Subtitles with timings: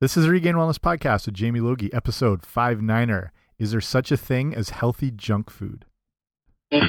[0.00, 3.28] This is Regained Wellness Podcast with Jamie Logie, episode 59er.
[3.58, 5.84] Is there such a thing as healthy junk food?
[6.70, 6.80] Hey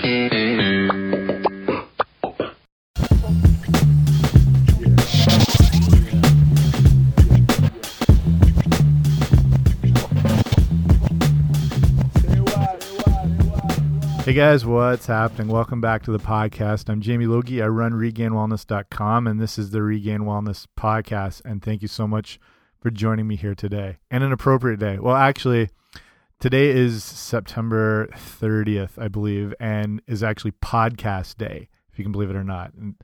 [14.34, 15.50] guys, what's happening?
[15.50, 16.88] Welcome back to the podcast.
[16.88, 17.62] I'm Jamie Logie.
[17.62, 21.42] I run regainedwellness.com and this is the Regained Wellness Podcast.
[21.44, 22.40] And thank you so much
[22.82, 23.98] for joining me here today.
[24.10, 24.98] And an appropriate day.
[25.00, 25.70] Well, actually,
[26.40, 32.32] today is September 30th, I believe, and is actually podcast day, if you can believe
[32.32, 32.74] it or not.
[32.74, 32.96] And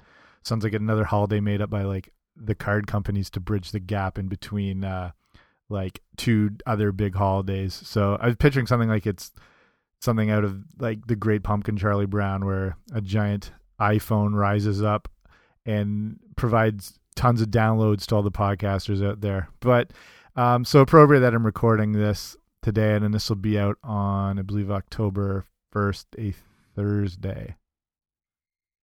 [0.43, 4.19] sounds like another holiday made up by like the card companies to bridge the gap
[4.19, 5.11] in between uh
[5.69, 7.73] like two other big holidays.
[7.73, 9.31] So I was picturing something like it's
[9.99, 15.09] something out of like the Great Pumpkin Charlie Brown, where a giant iPhone rises up
[15.65, 19.49] and provides tons of downloads to all the podcasters out there.
[19.59, 19.91] But
[20.37, 24.39] um, so appropriate that I'm recording this today, and then this will be out on
[24.39, 26.33] I believe October first, a
[26.75, 27.55] Thursday.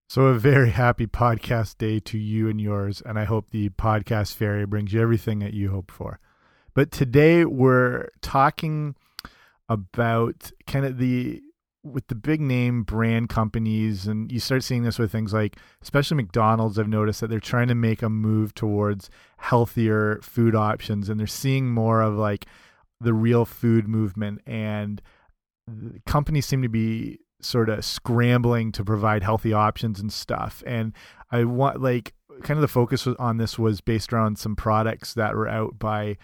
[0.09, 4.34] So a very happy podcast day to you and yours, and I hope the podcast
[4.34, 6.19] fairy brings you everything that you hope for.
[6.75, 8.97] But today we're talking
[9.69, 11.41] about kind of the
[11.85, 16.17] with the big name brand companies and you start seeing this with things like especially
[16.17, 21.21] McDonald's I've noticed that they're trying to make a move towards healthier food options and
[21.21, 22.47] they're seeing more of like
[23.01, 25.03] the real food movement and
[26.07, 30.95] companies seem to be sort of scrambling to provide healthy options and stuff and
[31.31, 35.35] I want like kind of the focus on this was based around some products that
[35.35, 36.17] were out by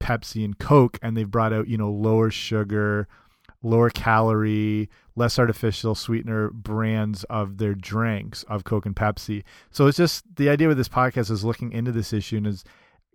[0.00, 3.06] Pepsi and Coke and they've brought out, you know, lower sugar,
[3.62, 9.42] lower calorie, less artificial sweetener brands of their drinks of Coke and Pepsi.
[9.70, 12.64] So it's just the idea with this podcast is looking into this issue and is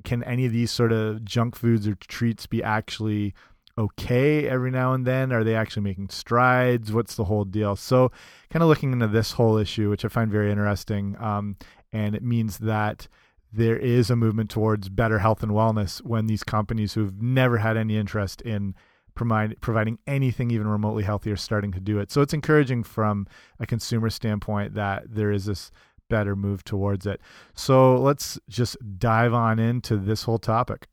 [0.03, 3.33] can any of these sort of junk foods or treats be actually
[3.77, 5.31] okay every now and then?
[5.31, 6.91] Are they actually making strides?
[6.91, 7.75] What's the whole deal?
[7.75, 8.11] So
[8.49, 11.15] kind of looking into this whole issue, which I find very interesting.
[11.19, 11.57] Um,
[11.91, 13.07] and it means that
[13.51, 17.77] there is a movement towards better health and wellness when these companies who've never had
[17.77, 18.75] any interest in
[19.15, 22.11] provide, providing anything even remotely healthy are starting to do it.
[22.11, 23.27] So it's encouraging from
[23.59, 25.71] a consumer standpoint that there is this
[26.09, 27.19] better move towards it.
[27.55, 30.87] So let's just dive on into this whole topic.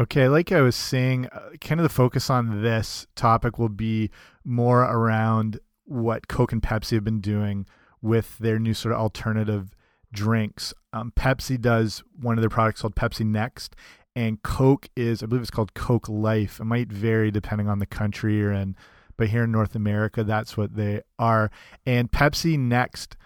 [0.00, 4.10] Okay, like I was saying, uh, kind of the focus on this topic will be
[4.44, 7.66] more around what Coke and Pepsi have been doing
[8.00, 9.74] with their new sort of alternative
[10.12, 10.72] drinks.
[10.92, 13.74] Um, Pepsi does one of their products called Pepsi Next,
[14.14, 16.60] and Coke is, I believe it's called Coke Life.
[16.60, 18.76] It might vary depending on the country you're in,
[19.16, 21.50] but here in North America, that's what they are.
[21.86, 23.16] And Pepsi Next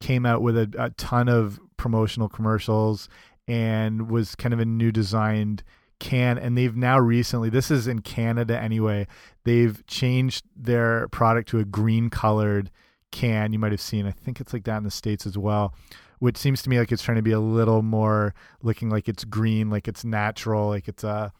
[0.00, 3.08] came out with a, a ton of promotional commercials
[3.48, 5.62] and was kind of a new designed
[5.98, 9.06] can and they've now recently this is in Canada anyway
[9.44, 12.70] they've changed their product to a green colored
[13.16, 14.06] can you might have seen.
[14.06, 15.74] I think it's like that in the States as well,
[16.18, 19.24] which seems to me like it's trying to be a little more looking like it's
[19.24, 21.32] green, like it's natural, like it's a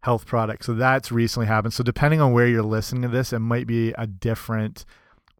[0.00, 0.64] health product.
[0.64, 1.74] So that's recently happened.
[1.74, 4.84] So depending on where you're listening to this, it might be a different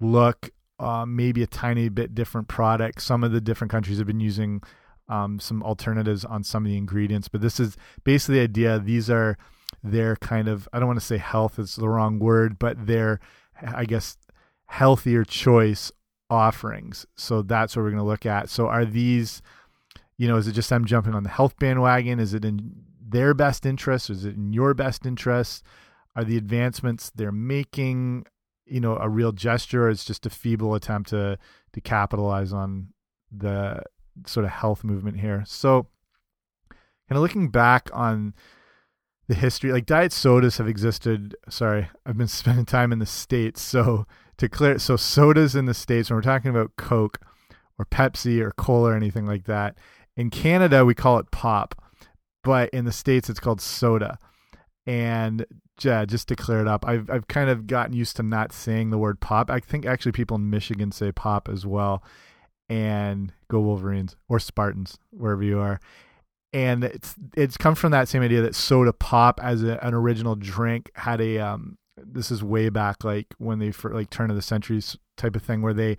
[0.01, 3.03] look, uh, maybe a tiny bit different product.
[3.03, 4.63] Some of the different countries have been using
[5.09, 8.79] um, some alternatives on some of the ingredients, but this is basically the idea.
[8.79, 9.39] These are
[9.83, 13.21] their kind of, I don't want to say health is the wrong word, but they're,
[13.63, 14.17] I guess,
[14.67, 15.91] healthier choice
[16.31, 17.07] offerings.
[17.17, 18.49] So that's what we're going to look at.
[18.49, 19.43] So are these,
[20.17, 22.21] you know, is it just them jumping on the health bandwagon?
[22.21, 24.11] Is it in their best interest?
[24.11, 25.65] Is it in your best interest?
[26.17, 28.27] Are the advancements they're making,
[28.67, 29.87] you know, a real gesture?
[29.87, 31.39] Or it's just a feeble attempt to
[31.73, 32.89] to capitalize on
[33.31, 33.83] the
[34.27, 35.45] sort of health movement here.
[35.47, 35.87] So,
[36.71, 38.35] kind of looking back on
[39.29, 41.37] the history, like diet sodas have existed.
[41.49, 44.07] Sorry, I've been spending time in the states, so
[44.39, 47.21] to clear so sodas in the states when we're talking about coke
[47.79, 49.77] or pepsi or cola or anything like that
[50.17, 51.75] in canada we call it pop
[52.49, 54.19] but in the states it's called soda.
[54.87, 55.45] And
[55.83, 58.89] yeah, just to clear it up I've, I've kind of gotten used to not saying
[58.89, 59.51] the word pop.
[59.51, 62.03] I think actually people in michigan say pop as well
[62.69, 65.79] and go wolverines or spartans wherever you are.
[66.55, 70.35] And it's it's come from that same idea that soda pop as a, an original
[70.35, 74.37] drink had a um, this is way back like when they for like turn of
[74.37, 75.97] the centuries type of thing where they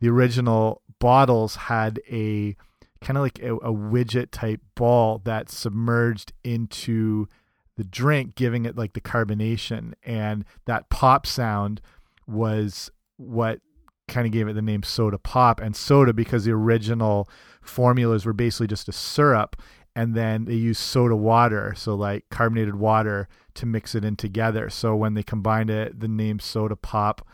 [0.00, 2.56] the original bottles had a
[3.00, 7.28] kind of like a, a, widget type ball that submerged into
[7.76, 9.92] the drink giving it like the carbonation.
[10.02, 11.80] And that pop sound
[12.26, 13.60] was what
[14.08, 15.60] kind of gave it the name soda pop.
[15.60, 17.28] And soda because the original
[17.62, 19.56] formulas were basically just a syrup
[19.94, 23.26] and then they used soda water, so like carbonated water,
[23.58, 24.70] to mix it in together.
[24.70, 27.26] So when they combined it, the name soda pop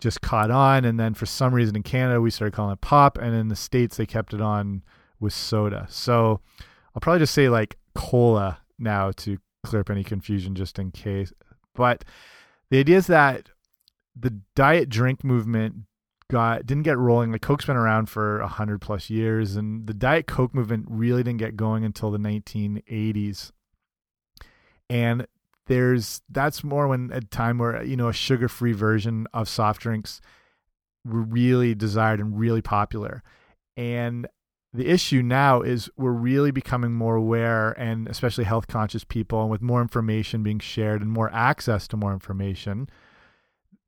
[0.00, 3.18] just caught on, and then for some reason in Canada we started calling it pop,
[3.18, 4.82] and in the states they kept it on
[5.20, 5.86] with soda.
[5.88, 6.40] So
[6.94, 11.32] I'll probably just say like cola now to clear up any confusion, just in case.
[11.74, 12.04] But
[12.70, 13.50] the idea is that
[14.14, 15.74] the diet drink movement
[16.30, 17.32] got didn't get rolling.
[17.32, 21.22] Like Coke's been around for a hundred plus years, and the Diet Coke movement really
[21.22, 23.50] didn't get going until the 1980s.
[24.90, 25.26] And
[25.68, 30.20] there's that's more when a time where you know a sugar-free version of soft drinks
[31.04, 33.22] were really desired and really popular.
[33.76, 34.26] And
[34.74, 39.50] the issue now is we're really becoming more aware and especially health conscious people and
[39.50, 42.88] with more information being shared and more access to more information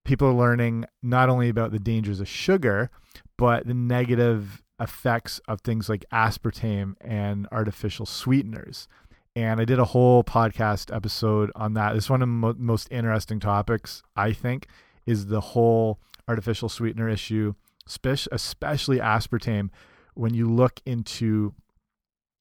[0.05, 2.91] people are learning not only about the dangers of sugar,
[3.37, 8.88] but the negative effects of things like aspartame and artificial sweeteners.
[9.37, 11.94] And I did a whole podcast episode on that.
[11.94, 14.67] It's one of the mo most interesting topics, I think,
[15.06, 17.55] is the whole artificial sweetener issue,
[17.87, 19.71] especially aspartame.
[20.15, 21.55] When you look into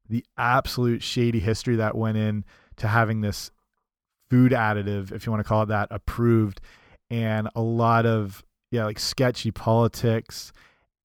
[0.10, 2.44] the absolute shady history that went in
[2.78, 3.52] to having this
[4.30, 6.60] food additive, if you want to call it that, approved
[7.10, 10.52] and a lot of yeah like sketchy politics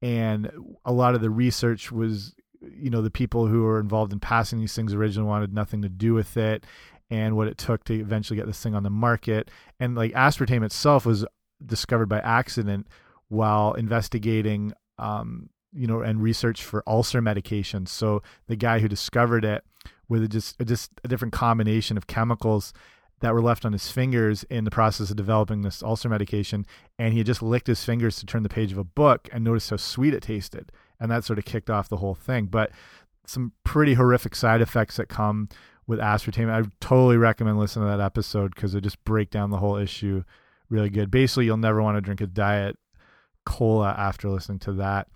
[0.02, 0.50] and
[0.84, 2.34] a lot of the research was
[2.72, 5.88] you know the people who were involved in passing these things originally wanted nothing to
[5.88, 6.64] do with it
[7.10, 9.50] and what it took to eventually get this thing on the market
[9.80, 11.24] and like aspartame itself was
[11.64, 12.86] discovered by accident
[13.28, 19.44] while investigating um, you know and research for ulcer medications so the guy who discovered
[19.44, 19.64] it
[20.08, 22.72] with just just a different combination of chemicals
[23.20, 26.66] that were left on his fingers in the process of developing this ulcer medication.
[26.98, 29.42] And he had just licked his fingers to turn the page of a book and
[29.42, 30.70] noticed how sweet it tasted.
[31.00, 32.46] And that sort of kicked off the whole thing.
[32.46, 32.70] But
[33.26, 35.48] some pretty horrific side effects that come
[35.86, 36.50] with aspartame.
[36.50, 40.24] I totally recommend listening to that episode because it just break down the whole issue
[40.70, 41.10] really good.
[41.10, 42.76] Basically, you'll never want to drink a diet
[43.44, 45.08] cola after listening to that.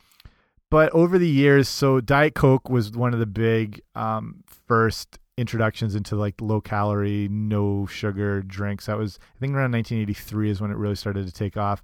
[0.70, 5.94] But over the years, so Diet Coke was one of the big um, first introductions
[5.94, 8.86] into like low calorie, no sugar drinks.
[8.86, 11.80] That was I think around 1983 is when it really started to take off.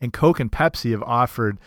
[0.00, 1.58] And Coke and Pepsi have offered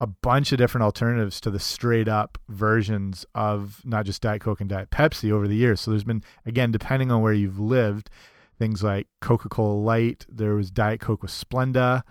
[0.00, 4.60] a bunch of different alternatives to the straight up versions of not just Diet Coke
[4.60, 5.80] and Diet Pepsi over the years.
[5.80, 8.10] So there's been again depending on where you've lived,
[8.58, 12.02] things like Coca-Cola Light, there was Diet Coke with Splenda,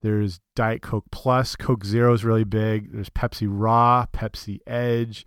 [0.00, 5.26] there's Diet Coke Plus, Coke Zero is really big, there's Pepsi Raw, Pepsi Edge,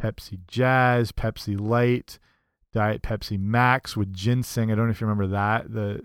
[0.00, 2.18] Pepsi Jazz, Pepsi Light,
[2.72, 4.70] Diet Pepsi Max with ginseng.
[4.70, 5.72] I don't know if you remember that.
[5.72, 6.02] The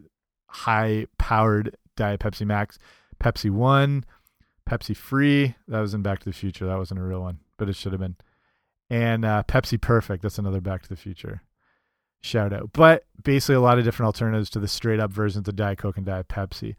[0.48, 2.78] high powered Diet Pepsi Max,
[3.22, 4.06] Pepsi One,
[4.72, 5.56] Pepsi Free.
[5.68, 6.66] That was in Back to the Future.
[6.66, 8.16] That wasn't a real one, but it should have been.
[8.90, 10.24] And uh, Pepsi Perfect.
[10.24, 11.42] That's another Back to the Future
[12.22, 12.72] shout out.
[12.74, 15.98] But basically, a lot of different alternatives to the straight up versions of Diet Coke
[15.98, 16.76] and Diet Pepsi.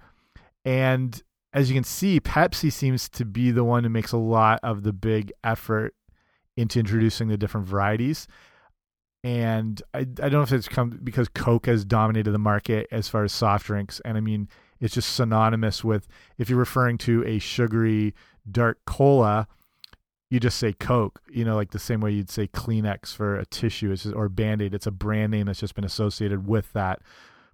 [0.65, 1.21] And
[1.53, 4.85] as you can see, Pepsi seems to be the one who makes a lot of
[4.85, 5.95] the big effort
[6.57, 8.27] into introducing the different varieties.
[9.25, 13.09] And I, I don't know if it's come because Coke has dominated the market as
[13.09, 14.01] far as soft drinks.
[14.05, 14.49] And I mean,
[14.83, 18.15] it's just synonymous with if you're referring to a sugary
[18.51, 19.47] dark cola,
[20.29, 23.47] you just say Coke, you know, like the same way you'd say Kleenex for a
[23.47, 24.75] tissue just, or Band Aid.
[24.75, 27.01] It's a brand name that's just been associated with that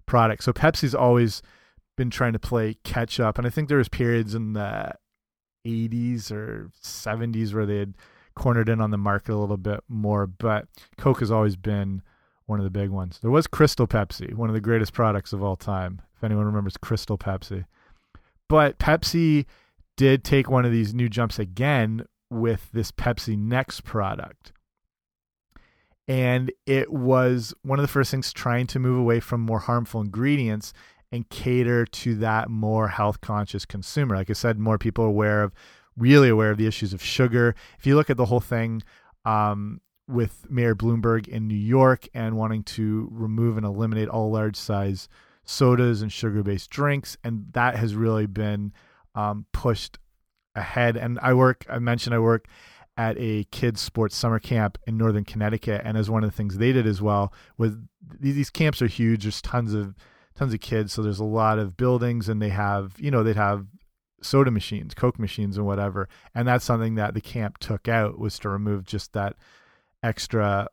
[0.07, 0.43] product.
[0.43, 1.43] So Pepsi's always
[1.95, 3.37] been trying to play catch up.
[3.37, 4.93] And I think there was periods in the
[5.67, 7.95] 80s or 70s where they had
[8.33, 10.67] cornered in on the market a little bit more, but
[10.97, 12.01] Coke has always been
[12.49, 13.19] one of the big ones.
[13.21, 16.77] There was Crystal Pepsi, one of the greatest products of all time, if anyone remembers
[16.77, 17.65] Crystal Pepsi.
[18.47, 19.45] But Pepsi
[19.95, 24.51] did take one of these new jumps again with this Pepsi Next product.
[26.07, 30.01] And it was one of the first things trying to move away from more harmful
[30.01, 30.73] ingredients
[31.11, 34.15] and cater to that more health conscious consumer.
[34.15, 35.53] Like I said, more people aware of
[35.95, 37.53] really aware of the issues of sugar.
[37.77, 38.81] If you look at the whole thing
[39.25, 44.55] um, with Mayor Bloomberg in New York and wanting to remove and eliminate all large
[44.55, 45.07] size
[45.45, 48.73] sodas and sugar based drinks, and that has really been
[49.15, 49.99] um, pushed
[50.55, 50.97] ahead.
[50.97, 52.47] And I work, I mentioned I work
[52.97, 56.57] at a kids sports summer camp in northern Connecticut, and as one of the things
[56.57, 57.87] they did as well with
[58.19, 59.23] these camps are huge.
[59.23, 59.95] There's tons of
[60.35, 63.35] tons of kids, so there's a lot of buildings, and they have you know they'd
[63.35, 63.67] have
[64.21, 66.09] soda machines, Coke machines, and whatever.
[66.35, 69.35] And that's something that the camp took out was to remove just that
[70.03, 70.67] extra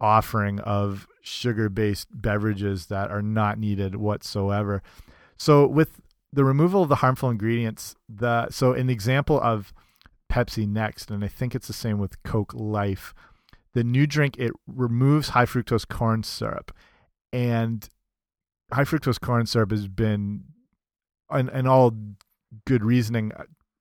[0.00, 4.82] offering of sugar-based beverages that are not needed whatsoever.
[5.36, 6.00] So with
[6.32, 9.72] the removal of the harmful ingredients, the so an example of
[10.32, 13.12] Pepsi Next, and I think it's the same with Coke Life.
[13.74, 16.72] the new drink it removes high fructose corn syrup,
[17.32, 17.88] and
[18.72, 20.44] high fructose corn syrup has been,
[21.30, 21.94] and, and all
[22.66, 23.32] good reasoning,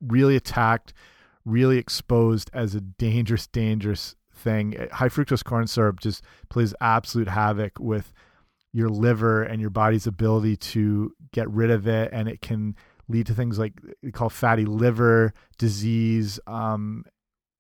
[0.01, 0.93] really attacked,
[1.43, 4.87] really exposed as a dangerous, dangerous thing.
[4.91, 8.13] High fructose corn syrup just plays absolute havoc with
[8.71, 12.75] your liver and your body's ability to get rid of it, and it can
[13.07, 17.03] lead to things like we call fatty liver disease, um,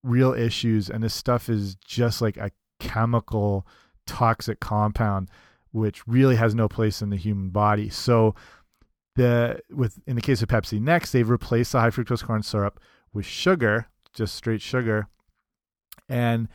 [0.03, 0.89] real issues.
[0.89, 3.65] And this stuff is just like a chemical
[4.05, 5.29] toxic compound,
[5.71, 7.89] which really has no place in the human body.
[7.89, 8.35] So
[9.15, 12.79] the with in the case of Pepsi Next, they've replaced the high fructose corn syrup
[13.13, 15.07] with sugar, just straight sugar,
[16.07, 16.47] and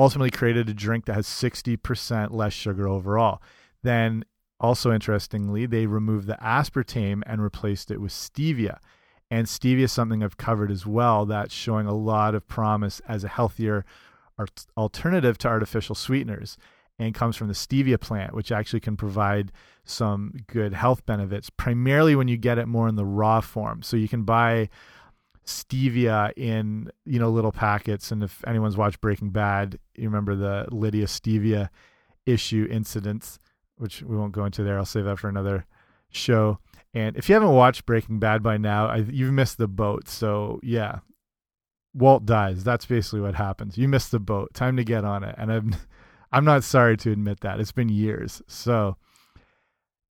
[0.00, 3.42] ultimately created a drink that has 60% less sugar overall.
[3.82, 4.24] Then
[4.58, 8.78] also interestingly, they removed the aspartame and replaced it with stevia.
[9.30, 13.24] And stevia is something I've covered as well that's showing a lot of promise as
[13.24, 13.84] a healthier
[14.76, 16.56] alternative to artificial sweeteners
[16.98, 19.52] and comes from the stevia plant, which actually can provide
[19.84, 23.82] some good health benefits, primarily when you get it more in the raw form.
[23.82, 24.68] So you can buy
[25.46, 30.66] stevia in you know little packets and if anyone's watched breaking bad you remember the
[30.70, 31.68] lydia stevia
[32.26, 33.38] issue incidents
[33.80, 34.78] which we won't go into there.
[34.78, 35.64] I'll save that for another
[36.10, 36.58] show.
[36.92, 40.06] And if you haven't watched Breaking Bad by now, I, you've missed the boat.
[40.06, 40.98] So yeah,
[41.94, 42.62] Walt dies.
[42.62, 43.78] That's basically what happens.
[43.78, 44.52] You missed the boat.
[44.52, 45.34] Time to get on it.
[45.38, 45.76] And I'm,
[46.32, 47.58] I'm not sorry to admit that.
[47.58, 48.42] It's been years.
[48.48, 48.96] So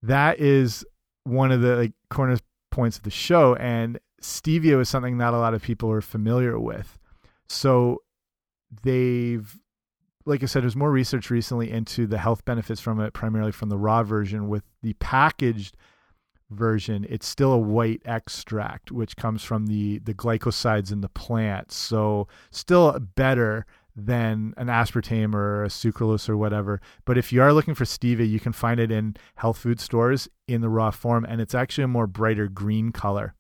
[0.02, 0.84] that is
[1.26, 2.38] one of the like corner
[2.72, 3.54] points of the show.
[3.56, 6.98] And stevia is something not a lot of people are familiar with.
[7.48, 8.02] So
[8.84, 9.58] they've
[10.26, 13.70] like I said, there's more research recently into the health benefits from it, primarily from
[13.70, 14.48] the raw version.
[14.48, 15.76] With the packaged
[16.52, 21.72] version, it's still a white extract, which comes from the the glycosides in the plant.
[21.72, 26.80] So still better than an aspartame or a sucralose or whatever.
[27.06, 30.30] But if you are looking for stevia, you can find it in health food stores
[30.48, 33.36] in the raw form, and it's actually a more brighter green color.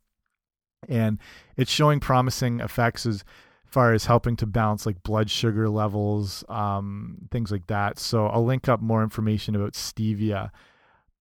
[0.88, 1.20] And
[1.58, 3.24] it's showing promising effects as
[3.66, 8.00] far as helping to balance like blood sugar levels, um, things like that.
[8.00, 10.50] So I'll link up more information about stevia.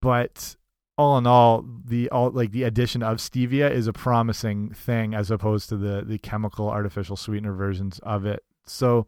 [0.00, 0.56] But
[0.96, 5.30] all in all, the all like the addition of stevia is a promising thing as
[5.30, 8.42] opposed to the the chemical artificial sweetener versions of it.
[8.66, 9.06] So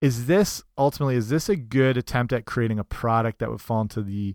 [0.00, 3.82] is this ultimately is this a good attempt at creating a product that would fall
[3.82, 4.34] into the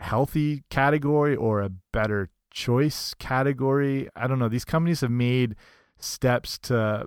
[0.00, 4.08] healthy category or a better choice category?
[4.16, 4.48] I don't know.
[4.48, 5.54] These companies have made
[5.98, 7.06] steps to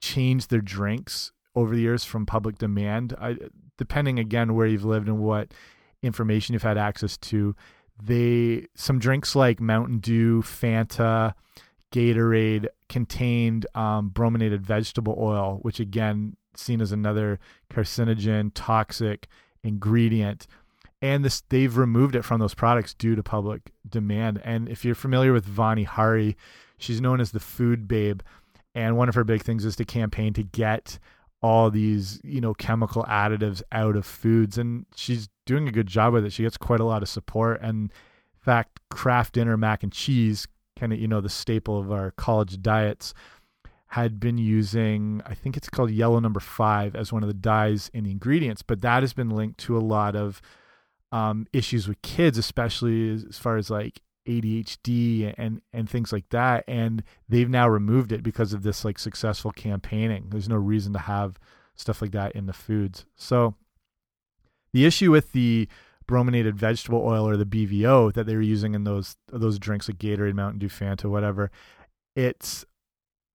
[0.00, 3.14] change their drinks over the years from public demand.
[3.18, 3.36] I,
[3.78, 5.52] depending again where you've lived and what
[6.02, 7.56] information you've had access to,
[8.00, 11.34] they some drinks like Mountain Dew, Fanta,
[11.92, 17.38] Gatorade contained um, brominated vegetable oil, which again seen as another
[17.72, 19.28] carcinogen, toxic
[19.64, 20.46] ingredient.
[21.02, 24.40] And this, they've removed it from those products due to public demand.
[24.44, 26.36] And if you're familiar with Vani Hari,
[26.82, 28.20] She's known as the food babe,
[28.74, 30.98] and one of her big things is to campaign to get
[31.40, 36.12] all these you know chemical additives out of foods, and she's doing a good job
[36.12, 36.32] with it.
[36.32, 40.48] She gets quite a lot of support, and in fact, Kraft Dinner mac and cheese,
[40.76, 43.14] kind of you know the staple of our college diets,
[43.86, 47.92] had been using I think it's called yellow number five as one of the dyes
[47.94, 50.42] in the ingredients, but that has been linked to a lot of
[51.12, 56.62] um, issues with kids, especially as far as like ADHD and and things like that
[56.68, 60.26] and they've now removed it because of this like successful campaigning.
[60.30, 61.38] There's no reason to have
[61.74, 63.04] stuff like that in the foods.
[63.16, 63.54] So
[64.72, 65.68] the issue with the
[66.06, 69.98] brominated vegetable oil or the BVO that they were using in those those drinks like
[69.98, 71.50] Gatorade, Mountain Dew, Fanta, whatever
[72.14, 72.64] it's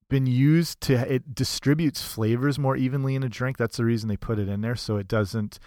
[0.09, 3.57] been used to it distributes flavors more evenly in a drink.
[3.57, 5.59] That's the reason they put it in there so it doesn't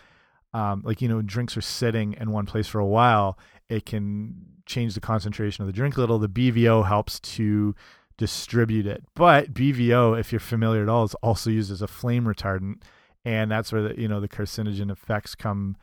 [0.53, 3.39] um, like you know drinks are sitting in one place for a while
[3.71, 4.35] it can
[4.67, 6.19] change the concentration of the drink a little.
[6.19, 7.75] The BVO helps to
[8.19, 9.03] distribute it.
[9.15, 12.83] But BVO, if you're familiar at all, is also used as a flame retardant,
[13.25, 15.77] and that's where the you know the carcinogen effects come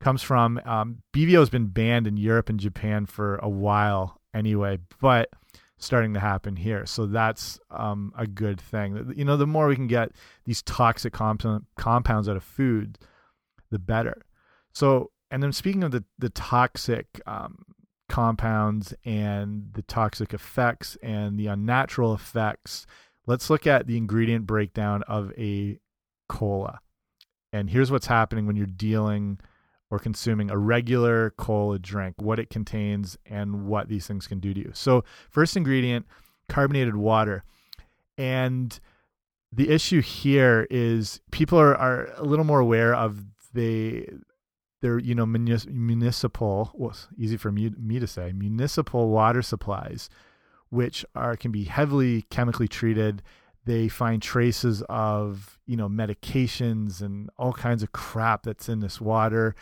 [0.00, 0.60] comes from.
[0.64, 5.30] Um, BVO has been banned in Europe and Japan for a while anyway, but
[5.76, 6.86] starting to happen here.
[6.86, 9.12] So that's um, a good thing.
[9.16, 10.12] You know, the more we can get
[10.44, 11.44] these toxic comp
[11.76, 12.98] compounds out of food,
[13.70, 14.22] the better.
[14.72, 17.64] So and then speaking of the the toxic um,
[18.08, 22.86] compounds and the toxic effects and the unnatural effects,
[23.26, 25.78] let's look at the ingredient breakdown of a
[26.28, 26.80] cola.
[27.52, 29.38] And here's what's happening when you're dealing
[29.90, 34.52] or consuming a regular cola drink, what it contains and what these things can do
[34.52, 34.70] to you.
[34.74, 36.06] So, first ingredient,
[36.48, 37.44] carbonated water.
[38.18, 38.78] And
[39.50, 43.24] the issue here is people are, are a little more aware of
[43.54, 44.06] the
[44.80, 50.08] their you know municipal well, easy for me, me to say municipal water supplies
[50.70, 53.22] which are can be heavily chemically treated.
[53.64, 59.00] They find traces of you know medications and all kinds of crap that's in this
[59.00, 59.54] water.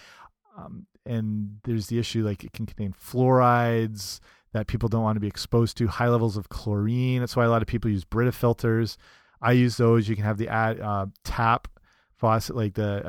[0.56, 4.20] Um, and there's the issue like it can contain fluorides
[4.52, 7.20] that people don't want to be exposed to high levels of chlorine.
[7.20, 8.96] That's why a lot of people use brita filters.
[9.40, 10.08] I use those.
[10.08, 11.68] You can have the add uh, tap
[12.16, 13.02] faucet like the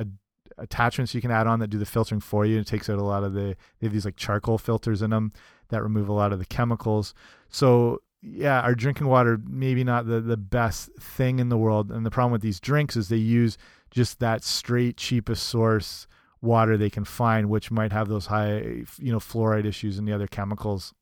[0.57, 3.03] attachments you can add on that do the filtering for you it takes out a
[3.03, 5.31] lot of the they have these like charcoal filters in them
[5.69, 7.13] that remove a lot of the chemicals
[7.49, 11.91] so yeah, our drinking water maybe not the the best thing in the world.
[11.91, 13.57] And the problem with these drinks is they use
[13.91, 16.07] just that straight cheapest source
[16.41, 20.13] water they can find, which might have those high you know fluoride issues and the
[20.13, 20.93] other chemicals,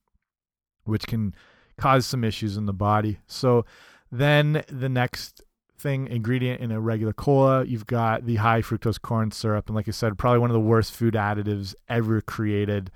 [0.83, 1.33] which can
[1.77, 3.19] cause some issues in the body.
[3.27, 3.65] So
[4.11, 5.41] then the next
[5.77, 9.87] thing ingredient in a regular cola you've got the high fructose corn syrup and like
[9.87, 12.91] i said probably one of the worst food additives ever created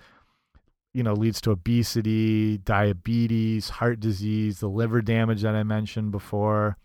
[0.93, 6.77] you know leads to obesity, diabetes, heart disease, the liver damage that I mentioned before.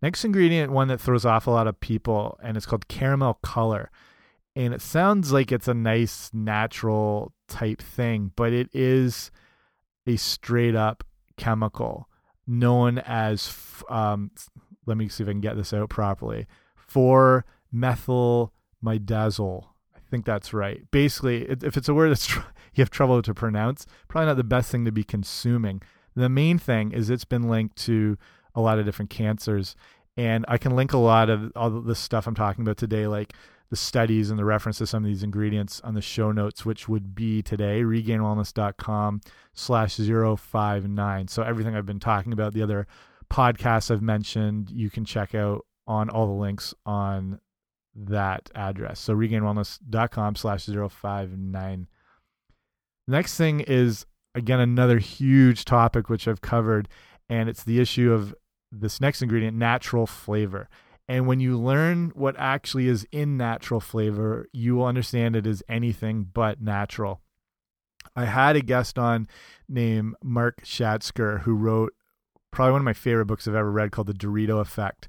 [0.00, 3.90] Next ingredient, one that throws off a lot of people, and it's called caramel color.
[4.54, 9.30] And it sounds like it's a nice natural type thing, but it is
[10.06, 11.04] a straight up
[11.36, 12.08] chemical
[12.46, 13.54] known as,
[13.88, 14.30] um,
[14.86, 16.46] let me see if I can get this out properly,
[16.76, 18.52] 4 methyl
[18.84, 19.66] imidazole.
[19.94, 20.90] I think that's right.
[20.90, 22.42] Basically, if it's a word that's you
[22.78, 25.82] have trouble to pronounce, probably not the best thing to be consuming.
[26.14, 28.18] The main thing is it's been linked to
[28.54, 29.74] a lot of different cancers.
[30.16, 33.32] And I can link a lot of all the stuff I'm talking about today, like
[33.70, 36.88] the studies and the reference to some of these ingredients on the show notes, which
[36.88, 39.22] would be today, regainedwellness.com
[39.54, 41.28] slash 059.
[41.28, 42.86] So everything I've been talking about, the other
[43.32, 47.40] podcasts I've mentioned, you can check out on all the links on
[47.94, 49.00] that address.
[49.00, 51.88] So regainedwellness.com slash 059.
[53.08, 56.88] Next thing is again another huge topic which I've covered,
[57.28, 58.34] and it's the issue of
[58.70, 60.68] this next ingredient, natural flavor.
[61.08, 65.62] And when you learn what actually is in natural flavor, you will understand it is
[65.68, 67.20] anything but natural.
[68.14, 69.26] I had a guest on
[69.68, 71.92] named Mark Schatzker who wrote
[72.52, 75.08] probably one of my favorite books I've ever read called The Dorito Effect.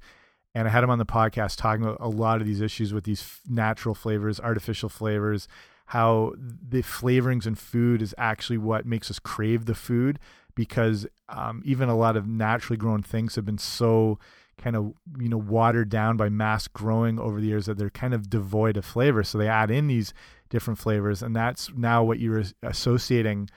[0.56, 3.04] And I had him on the podcast talking about a lot of these issues with
[3.04, 5.48] these natural flavors, artificial flavors,
[5.88, 10.20] how the flavorings in food is actually what makes us crave the food
[10.56, 14.20] because um, even a lot of naturally grown things have been so
[14.58, 18.14] kind of you know watered down by mass growing over the years that they're kind
[18.14, 20.14] of devoid of flavor so they add in these
[20.50, 23.50] different flavors and that's now what you're associating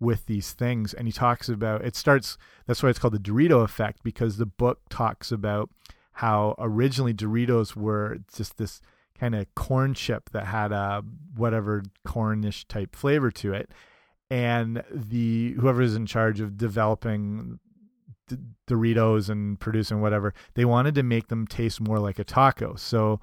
[0.00, 3.62] with these things and he talks about it starts that's why it's called the Dorito
[3.62, 5.70] effect because the book talks about
[6.12, 8.80] how originally Doritos were just this
[9.18, 11.02] kind of corn chip that had a
[11.36, 13.70] whatever cornish type flavor to it
[14.30, 17.58] and the whoever is in charge of developing
[18.66, 22.74] Doritos and producing whatever they wanted to make them taste more like a taco.
[22.74, 23.20] So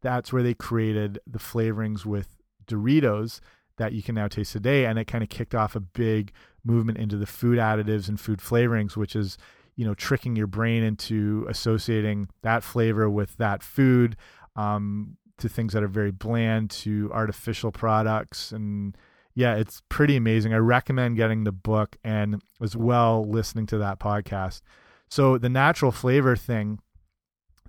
[0.00, 3.40] that's where they created the flavorings with Doritos
[3.76, 6.32] that you can now taste today and it kind of kicked off a big
[6.64, 9.36] movement into the food additives and food flavorings which is
[9.76, 14.16] you know tricking your brain into associating that flavor with that food
[14.56, 18.96] um, to things that are very bland to artificial products and
[19.34, 20.54] yeah it's pretty amazing.
[20.54, 24.62] I recommend getting the book and as well listening to that podcast.
[25.08, 26.78] So the natural flavor thing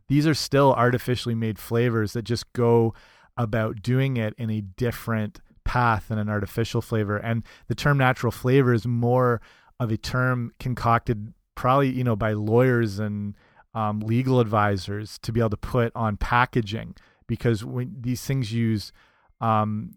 [0.07, 2.93] these are still artificially made flavors that just go
[3.37, 8.31] about doing it in a different path and an artificial flavor and the term natural
[8.31, 9.41] flavor is more
[9.79, 13.35] of a term concocted probably you know by lawyers and
[13.73, 16.95] um, legal advisors to be able to put on packaging
[17.27, 18.93] because when these things use
[19.41, 19.95] um,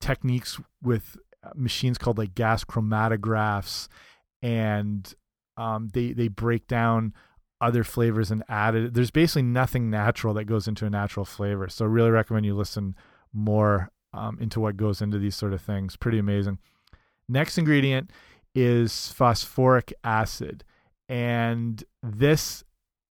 [0.00, 3.88] techniques with uh, machines called like gas chromatographs,
[4.42, 5.14] and
[5.56, 7.14] um, they they break down
[7.60, 8.94] other flavors and add it.
[8.94, 11.68] There's basically nothing natural that goes into a natural flavor.
[11.68, 12.96] So I really recommend you listen
[13.32, 15.96] more um, into what goes into these sort of things.
[15.96, 16.58] Pretty amazing.
[17.28, 18.10] Next ingredient
[18.54, 20.64] is phosphoric acid,
[21.08, 22.64] and this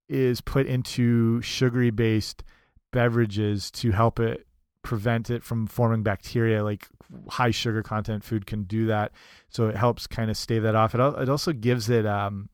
[0.09, 2.43] is put into sugary based
[2.91, 4.45] beverages to help it
[4.83, 6.87] prevent it from forming bacteria like
[7.29, 9.11] high sugar content food can do that
[9.49, 12.49] so it helps kind of stave that off it, it also gives it um,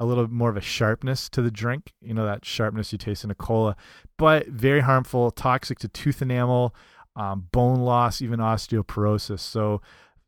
[0.00, 3.22] a little more of a sharpness to the drink you know that sharpness you taste
[3.22, 3.76] in a cola
[4.16, 6.74] but very harmful toxic to tooth enamel
[7.18, 9.40] um, bone loss even osteoporosis.
[9.40, 9.82] So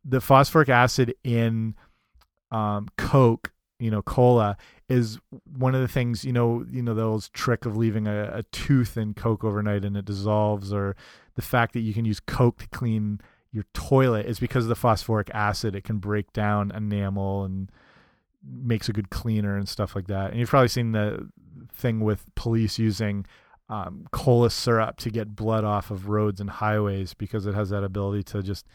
[0.05, 1.75] the phosphoric acid in
[2.51, 4.59] um, coke you know cola
[4.91, 5.19] is
[5.57, 8.99] one of the things you know you know those trick of leaving a, a tooth
[8.99, 10.97] in coke overnight and it dissolves or
[11.37, 13.21] the fact that you can use coke to clean
[13.53, 15.75] your toilet is because of the phosphoric acid.
[15.75, 17.71] It can break down enamel and
[18.45, 20.31] makes a good cleaner and stuff like that.
[20.31, 21.29] And you've probably seen the
[21.73, 23.27] thing with police using
[23.71, 27.85] um, cola syrup to get blood off of roads and highways because it has that
[27.85, 28.67] ability to just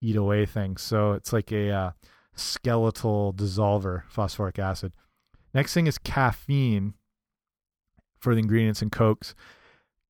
[0.00, 1.90] eat away things so it's like a uh,
[2.34, 4.92] skeletal dissolver phosphoric acid
[5.54, 6.94] Next thing is caffeine
[8.18, 9.34] for the ingredients in cokes.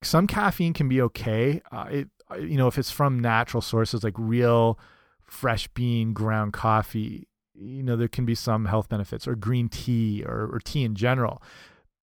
[0.01, 1.61] Some caffeine can be okay.
[1.71, 4.79] Uh, it uh, you know if it's from natural sources like real
[5.23, 10.23] fresh bean ground coffee, you know there can be some health benefits or green tea
[10.25, 11.41] or, or tea in general.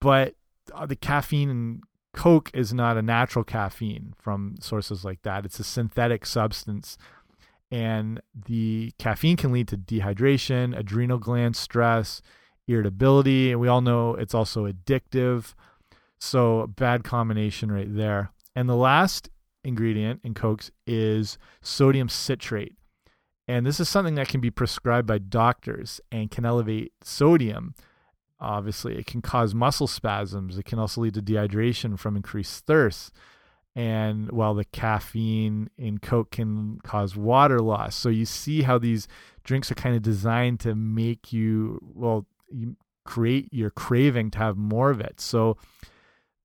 [0.02, 0.36] But
[0.74, 1.82] uh, the caffeine in
[2.14, 5.46] Coke is not a natural caffeine from sources like that.
[5.46, 6.98] It's a synthetic substance.
[7.72, 12.22] And the caffeine can lead to dehydration, adrenal gland stress,
[12.68, 15.54] irritability, and we all know it's also addictive.
[16.20, 18.32] So, bad combination right there.
[18.56, 19.30] And the last
[19.64, 22.76] ingredient in Cokes is sodium citrate.
[23.48, 27.74] And this is something that can be prescribed by doctors and can elevate sodium.
[28.42, 30.58] Obviously, it can cause muscle spasms.
[30.58, 33.12] It can also lead to dehydration from increased thirst.
[33.76, 37.96] And while the caffeine in Coke can cause water loss.
[37.96, 39.08] So you see how these
[39.44, 42.76] drinks are kind of designed to make you, well, you
[43.06, 45.20] create your craving to have more of it.
[45.20, 45.58] So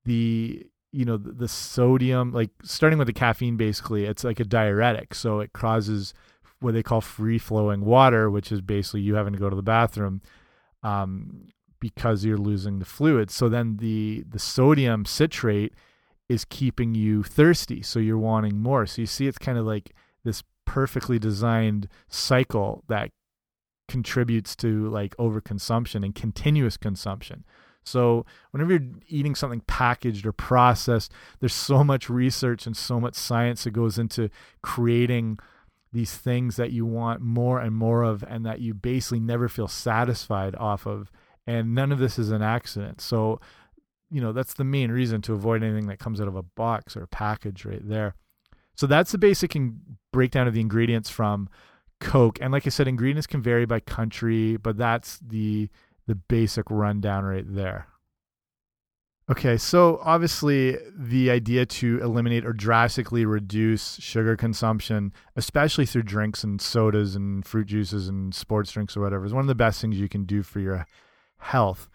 [0.05, 4.45] the you know the, the, sodium like starting with the caffeine basically it's like a
[4.45, 6.15] diuretic so it causes
[6.61, 9.63] what they call free flowing water which is basically you having to go to the
[9.63, 10.23] bathroom
[10.85, 11.49] um,
[11.85, 15.75] because you're losing the fluid so then the the sodium citrate
[16.29, 19.93] is keeping you thirsty so you're wanting more so you see it's kind of like
[20.25, 23.11] this perfectly designed cycle that
[23.89, 27.45] contributes to like overconsumption and continuous consumption.
[27.85, 33.15] So whenever you're eating something packaged or processed, there's so much research and so much
[33.15, 34.31] science that goes into
[34.63, 35.39] creating
[35.93, 39.69] these things that you want more and more of and that you basically never feel
[39.69, 41.13] satisfied off of.
[41.47, 43.01] And none of this is an accident.
[43.01, 43.41] So,
[44.11, 46.97] you know, that's the main reason to avoid anything that comes out of a box
[46.97, 48.15] or a package right there.
[48.77, 49.57] So that's the basic
[50.13, 51.49] breakdown of the ingredients from
[52.01, 52.39] Coke.
[52.41, 55.69] And like I said, ingredients can vary by country, but that's the
[56.07, 57.87] the basic rundown right there.
[59.31, 66.45] Okay, so obviously the idea to eliminate or drastically reduce sugar consumption, especially through drinks
[66.45, 69.81] and sodas and fruit juices and sports drinks or whatever, is one of the best
[69.81, 70.87] things you can do for your
[71.45, 71.89] health.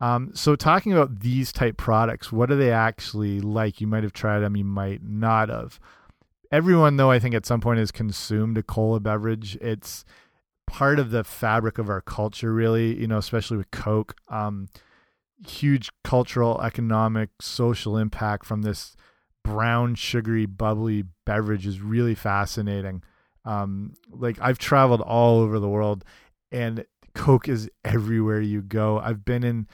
[0.00, 3.80] Um, so talking about these type products, what are they actually like?
[3.80, 5.80] You might have tried them, you might not have
[6.52, 9.56] everyone though I think at some point has consumed a cola beverage.
[9.56, 10.04] It's
[10.66, 12.98] part of the fabric of our culture, really.
[12.98, 14.16] You know, especially with Coke.
[14.28, 14.68] Um,
[15.46, 18.96] huge cultural, economic, social impact from this
[19.44, 23.02] brown, sugary, bubbly beverage is really fascinating.
[23.44, 26.04] Um, like I've traveled all over the world,
[26.50, 26.84] and
[27.16, 28.98] Coke is everywhere you go.
[28.98, 29.66] I've been in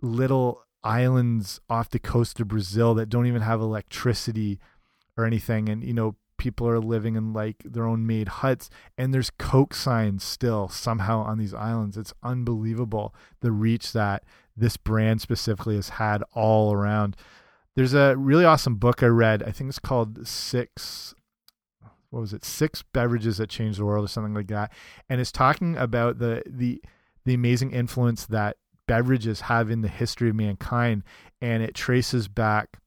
[0.00, 4.60] little islands off the coast of Brazil that don't even have electricity
[5.16, 8.68] or anything and you know people are living in like their own made huts
[8.98, 11.96] and there's coke signs still somehow on these islands.
[11.96, 14.24] It's unbelievable the reach that
[14.56, 17.16] this brand specifically has had all around.
[17.76, 19.42] There's a really awesome book i read.
[19.42, 21.13] I think it's called six
[22.14, 24.70] what was it six beverages that changed the world or something like that.
[25.08, 26.80] And it's talking about the the
[27.24, 31.02] the amazing influence that beverages have in the history of mankind.
[31.42, 32.78] And it traces back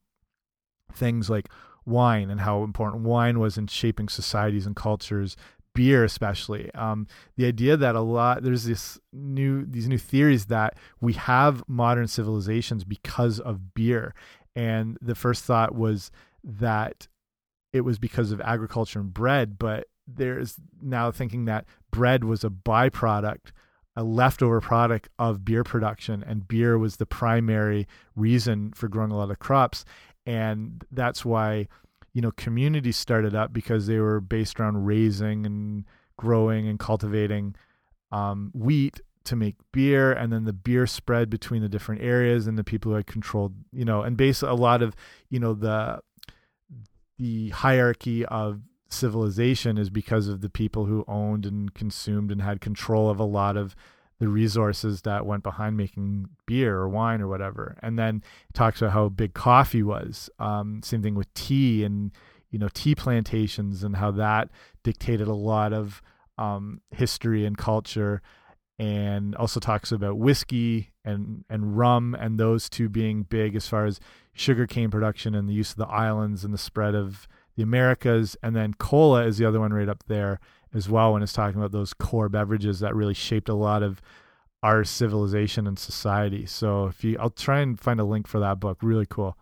[0.94, 1.48] things like
[1.84, 5.36] wine and how important wine was in shaping societies and cultures
[5.74, 6.72] beer especially.
[6.74, 11.62] Um, the idea that a lot there's this new these new theories that we have
[11.68, 14.14] modern civilizations because of beer.
[14.56, 16.10] And the first thought was
[16.42, 17.08] that
[17.72, 22.50] it was because of agriculture and bread but there's now thinking that bread was a
[22.50, 23.52] byproduct
[23.98, 29.16] a leftover product of beer production and beer was the primary reason for growing a
[29.16, 29.84] lot of crops.
[30.24, 31.66] And that's why
[32.14, 35.84] you know communities started up because they were based around raising and
[36.16, 37.56] growing and cultivating
[38.12, 42.56] um, wheat to make beer and then the beer spread between the different areas and
[42.56, 44.96] the people who had controlled you know and basically a lot of
[45.28, 46.00] you know the
[47.18, 52.60] the hierarchy of civilization is because of the people who owned and consumed and had
[52.60, 53.76] control of a lot of
[54.18, 57.78] the resources that went behind making beer or wine or whatever.
[57.82, 60.30] And then it talks about how big coffee was.
[60.38, 62.10] Um, same thing with tea and
[62.50, 64.48] you know tea plantations and how that
[64.82, 66.02] dictated a lot of
[66.38, 68.22] um, history and culture.
[68.78, 73.86] and also talks about whiskey and and rum and those two being big as far
[73.86, 74.00] as
[74.38, 78.54] sugarcane production and the use of the islands and the spread of the Americas and
[78.54, 80.38] then cola is the other one right up there
[80.72, 84.00] as well when it's talking about those core beverages that really shaped a lot of
[84.62, 86.46] our civilization and society.
[86.46, 89.36] So if you I'll try and find a link for that book, really cool.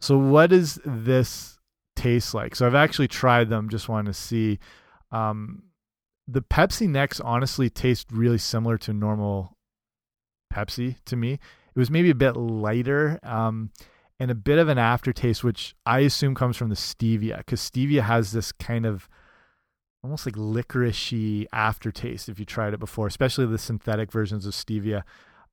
[0.00, 1.58] So what does this
[1.96, 2.56] taste like?
[2.56, 4.58] So I've actually tried them, just wanted to see
[5.12, 5.64] um
[6.26, 9.58] the Pepsi Next honestly taste really similar to normal
[10.52, 11.38] Pepsi to me.
[11.74, 13.70] It was maybe a bit lighter um,
[14.20, 18.02] and a bit of an aftertaste, which I assume comes from the stevia, because stevia
[18.02, 19.08] has this kind of
[20.02, 25.02] almost like licoricey aftertaste if you tried it before, especially the synthetic versions of stevia.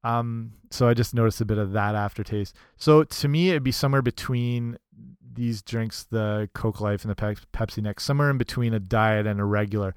[0.03, 2.55] Um, so I just noticed a bit of that aftertaste.
[2.75, 4.77] So to me, it'd be somewhere between
[5.33, 9.39] these drinks, the Coke Life and the Pepsi Next, somewhere in between a diet and
[9.39, 9.95] a regular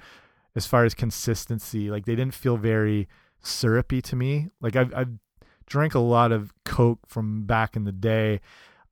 [0.55, 1.91] as far as consistency.
[1.91, 3.09] Like they didn't feel very
[3.43, 4.49] syrupy to me.
[4.61, 5.19] Like I've I've
[5.67, 8.41] drank a lot of Coke from back in the day,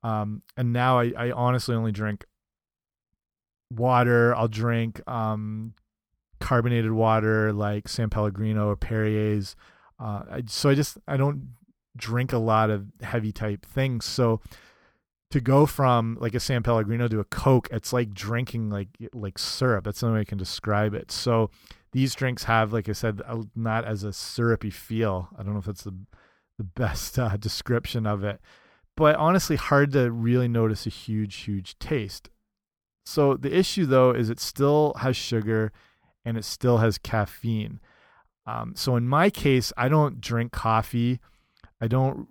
[0.03, 2.25] um, and now I, I honestly only drink
[3.71, 4.35] water.
[4.35, 5.73] I'll drink um,
[6.39, 9.55] carbonated water like San Pellegrino or Perrier's.
[9.99, 11.49] Uh, I, so I just I don't
[11.95, 14.05] drink a lot of heavy type things.
[14.05, 14.41] So
[15.31, 19.39] to go from like a San Pellegrino to a Coke, it's like drinking like like
[19.39, 19.85] syrup.
[19.85, 21.11] That's the only way I can describe it.
[21.11, 21.49] So
[21.91, 23.21] these drinks have, like I said,
[23.55, 25.29] not as a syrupy feel.
[25.37, 25.95] I don't know if that's the
[26.57, 28.39] the best uh, description of it,
[28.95, 32.29] but honestly, hard to really notice a huge, huge taste.
[33.05, 35.71] So the issue though is it still has sugar
[36.23, 37.79] and it still has caffeine.
[38.45, 41.19] Um, so in my case, I don't drink coffee.
[41.81, 42.27] I don't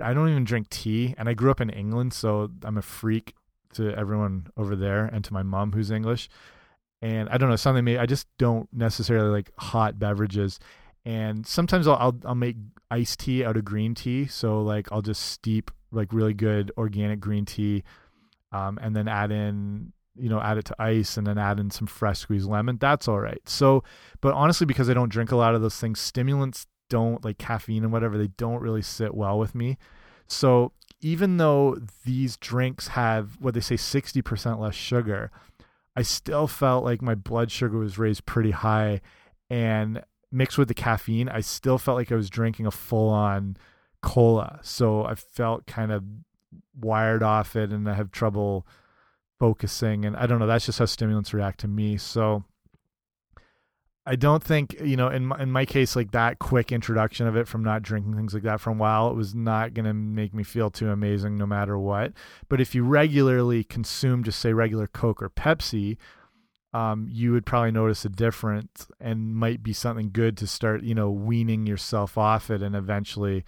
[0.00, 3.34] I don't even drink tea, and I grew up in England, so I'm a freak
[3.74, 6.28] to everyone over there and to my mom who's English.
[7.02, 7.84] And I don't know something.
[7.84, 10.60] Maybe I just don't necessarily like hot beverages.
[11.04, 12.56] And sometimes I'll, I'll I'll make
[12.90, 14.26] iced tea out of green tea.
[14.26, 17.84] So like I'll just steep like really good organic green tea,
[18.52, 21.70] um, and then add in you know add it to ice and then add in
[21.70, 22.76] some fresh squeezed lemon.
[22.78, 23.40] That's all right.
[23.46, 23.82] So,
[24.20, 27.84] but honestly, because I don't drink a lot of those things, stimulants don't like caffeine
[27.84, 29.78] and whatever, they don't really sit well with me.
[30.26, 35.30] So even though these drinks have what they say 60% less sugar,
[35.96, 39.00] I still felt like my blood sugar was raised pretty high
[39.48, 43.56] and mixed with the caffeine, I still felt like I was drinking a full on
[44.02, 44.60] cola.
[44.62, 46.04] So I felt kind of
[46.80, 48.66] wired off it and I have trouble
[49.38, 51.96] focusing and I don't know, that's just how stimulants react to me.
[51.96, 52.44] So
[54.06, 57.36] I don't think you know in my, in my case like that quick introduction of
[57.36, 59.92] it from not drinking things like that for a while it was not going to
[59.92, 62.12] make me feel too amazing no matter what.
[62.48, 65.96] But if you regularly consume just say regular Coke or Pepsi,
[66.72, 70.94] um, you would probably notice a difference and might be something good to start you
[70.94, 73.44] know weaning yourself off it and eventually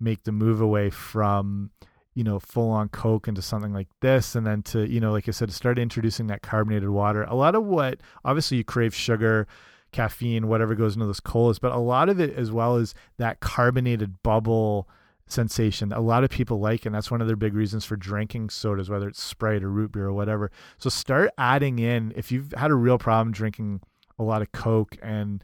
[0.00, 1.70] make the move away from
[2.14, 4.34] you know full on coke into something like this.
[4.34, 7.24] And then to you know like i said to start introducing that carbonated water.
[7.24, 9.46] A lot of what obviously you crave sugar
[9.92, 13.40] caffeine, whatever goes into those colas, but a lot of it as well is that
[13.40, 14.88] carbonated bubble
[15.26, 15.92] sensation.
[15.92, 18.90] A lot of people like, and that's one of their big reasons for drinking sodas,
[18.90, 20.50] whether it's Sprite or root beer or whatever.
[20.78, 23.80] So start adding in if you've had a real problem drinking
[24.18, 25.42] a lot of Coke and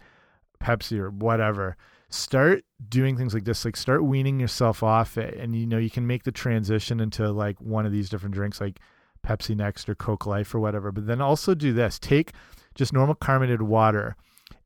[0.63, 1.77] Pepsi or whatever.
[2.09, 3.65] Start doing things like this.
[3.65, 7.31] Like start weaning yourself off it, and you know you can make the transition into
[7.31, 8.81] like one of these different drinks, like
[9.25, 10.91] Pepsi Next or Coke Life or whatever.
[10.91, 12.33] But then also do this: take
[12.75, 14.17] just normal carbonated water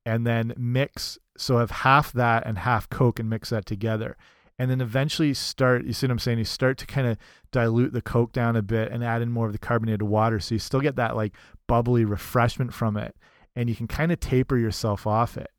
[0.07, 1.19] and then mix.
[1.37, 4.17] So have half that and half Coke and mix that together.
[4.59, 6.39] And then eventually start, you see what I'm saying?
[6.39, 7.19] You start to kind of
[7.51, 10.39] dilute the Coke down a bit and add in more of the carbonated water.
[10.39, 11.35] So you still get that like
[11.67, 13.17] bubbly refreshment from it.
[13.57, 15.51] And you can kind of taper yourself off it.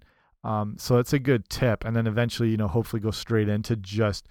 [0.43, 1.83] Um, so it's a good tip.
[1.83, 4.27] And then eventually, you know, hopefully go straight into just,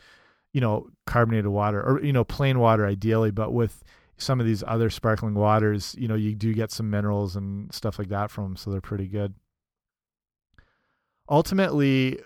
[0.53, 3.31] you know, carbonated water or, you know, plain water ideally.
[3.31, 3.83] But with
[4.16, 7.98] some of these other sparkling waters, you know, you do get some minerals and stuff
[7.98, 8.57] like that from them.
[8.57, 9.35] So they're pretty good
[11.29, 12.20] ultimately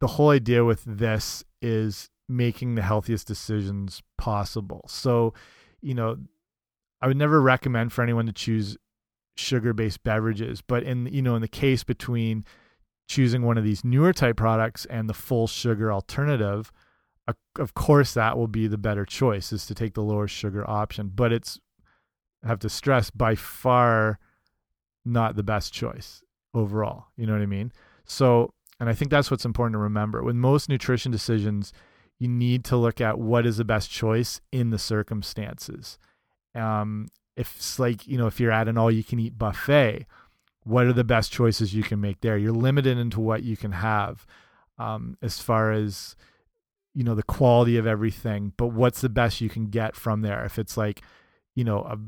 [0.00, 4.84] the whole idea with this is making the healthiest decisions possible.
[4.88, 5.34] So,
[5.80, 6.18] you know,
[7.00, 8.76] I would never recommend for anyone to choose
[9.36, 12.44] sugar-based beverages, but in you know, in the case between
[13.08, 16.70] choosing one of these newer type products and the full sugar alternative,
[17.58, 21.10] of course that will be the better choice is to take the lower sugar option,
[21.14, 21.58] but it's
[22.44, 24.18] I have to stress by far
[25.04, 26.22] not the best choice
[26.52, 27.06] overall.
[27.16, 27.72] You know what I mean?
[28.04, 30.22] So, and I think that's what's important to remember.
[30.22, 31.72] With most nutrition decisions,
[32.18, 35.98] you need to look at what is the best choice in the circumstances.
[36.54, 40.06] Um, if it's like, you know, if you're at an all you can eat buffet,
[40.62, 42.38] what are the best choices you can make there?
[42.38, 44.26] You're limited into what you can have
[44.78, 46.16] um, as far as
[46.94, 50.44] you know the quality of everything, but what's the best you can get from there?
[50.44, 51.02] If it's like
[51.54, 51.98] you know a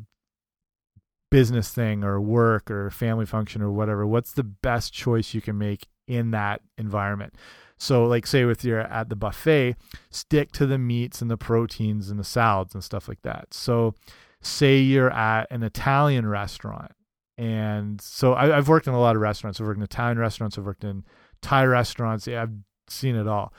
[1.30, 5.58] business thing or work or family function or whatever, what's the best choice you can
[5.58, 7.34] make in that environment?
[7.78, 9.76] So, like, say, with your at the buffet,
[10.10, 13.52] stick to the meats and the proteins and the salads and stuff like that.
[13.52, 13.94] So,
[14.40, 16.92] say you're at an Italian restaurant,
[17.36, 19.60] and so I, have worked in a lot of restaurants.
[19.60, 20.56] I've worked in Italian restaurants.
[20.56, 21.04] I've worked in
[21.42, 22.26] Thai restaurants.
[22.26, 22.54] Yeah, I've
[22.88, 23.52] seen it all.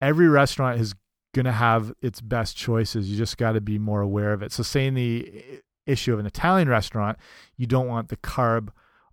[0.00, 0.94] Every restaurant is
[1.34, 3.10] going to have its best choices.
[3.10, 4.52] You just got to be more aware of it.
[4.52, 5.44] So, say in the
[5.84, 7.18] issue of an Italian restaurant,
[7.58, 8.70] you don't want the carb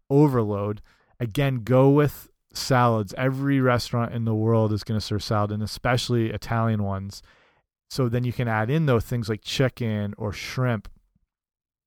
[0.09, 0.81] overload.
[1.19, 3.13] Again, go with salads.
[3.17, 7.21] Every restaurant in the world is going to serve salad, and especially Italian ones.
[7.89, 10.89] So then you can add in those things like chicken or shrimp.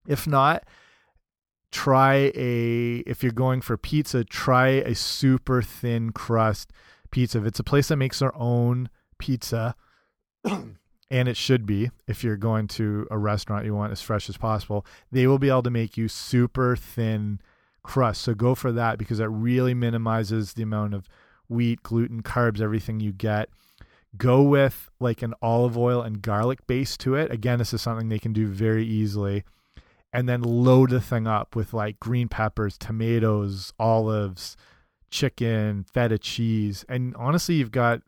[0.07, 0.65] If not,
[1.71, 6.71] try a if you're going for pizza, try a super thin crust
[7.11, 7.39] pizza.
[7.39, 9.75] If it's a place that makes their own pizza,
[10.45, 14.37] and it should be if you're going to a restaurant you want as fresh as
[14.37, 17.41] possible, they will be able to make you super thin
[17.89, 18.21] crust.
[18.21, 21.09] So go for that because that really minimizes the amount of
[21.49, 23.49] wheat, gluten, carbs, everything you get.
[24.17, 27.33] Go with like an olive oil and garlic base to it.
[27.33, 29.43] Again, this is something they can do very easily.
[30.13, 34.57] And then load the thing up with like green peppers, tomatoes, olives,
[35.11, 36.85] chicken, feta cheese.
[36.91, 38.03] And honestly, you've got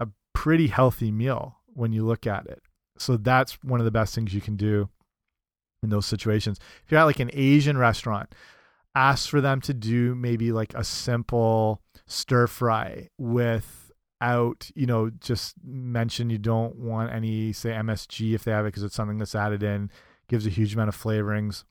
[0.00, 2.62] a pretty healthy meal when you look at it.
[2.96, 4.88] So that's one of the best things you can do
[5.82, 6.58] in those situations.
[6.84, 8.34] If you're at like an Asian restaurant,
[8.94, 15.54] ask for them to do maybe like a simple stir fry without, you know, just
[15.64, 19.34] mention you don't want any, say, MSG if they have it because it's something that's
[19.34, 19.90] added in,
[20.28, 21.64] gives a huge amount of flavorings.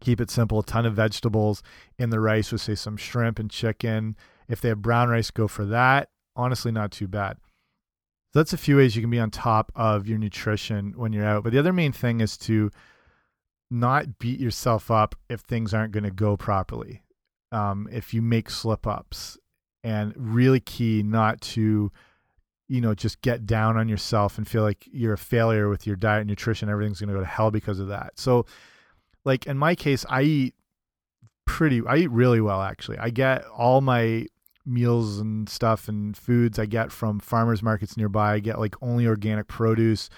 [0.00, 1.62] Keep it simple, a ton of vegetables
[1.98, 4.16] in the rice with, say, some shrimp and chicken.
[4.48, 6.08] If they have brown rice, go for that.
[6.36, 7.38] Honestly, not too bad.
[8.32, 11.24] So that's a few ways you can be on top of your nutrition when you're
[11.24, 11.44] out.
[11.44, 12.72] But the other main thing is to
[13.74, 17.02] not beat yourself up if things aren't going to go properly.
[17.52, 19.36] Um, if you make slip ups,
[19.82, 21.92] and really key not to,
[22.68, 25.94] you know, just get down on yourself and feel like you're a failure with your
[25.94, 28.12] diet, and nutrition, everything's going to go to hell because of that.
[28.16, 28.46] So,
[29.24, 30.54] like in my case, I eat
[31.44, 32.98] pretty, I eat really well actually.
[32.98, 34.26] I get all my
[34.66, 38.34] meals and stuff and foods I get from farmers markets nearby.
[38.34, 40.08] I get like only organic produce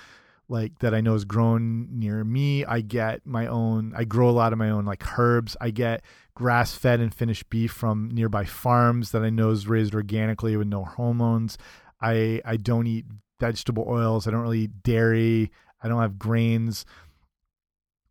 [0.49, 2.65] like that I know is grown near me.
[2.65, 5.57] I get my own I grow a lot of my own like herbs.
[5.61, 6.03] I get
[6.35, 10.69] grass fed and finished beef from nearby farms that I know is raised organically with
[10.69, 11.59] no hormones.
[12.01, 13.07] I I don't eat
[13.41, 14.27] vegetable oils.
[14.27, 15.51] I don't really eat dairy.
[15.83, 16.85] I don't have grains.